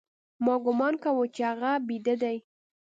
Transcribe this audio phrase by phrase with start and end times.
[0.45, 2.37] ما گومان کاوه چې هغه بيده دى.